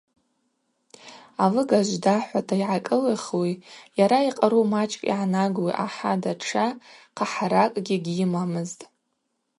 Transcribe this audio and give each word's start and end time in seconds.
Алыгажв 1.43 1.95
дахӏвата 2.03 2.55
йгӏакӏылихуи 2.61 3.53
йара 3.99 4.19
йкъару 4.29 4.69
мачӏкӏ 4.71 5.05
йгӏанагуи 5.09 5.77
ахӏа 5.85 6.11
датша 6.21 6.65
хъахӏаракӏгьи 7.15 7.97
гьйымамызтӏ. 8.05 8.83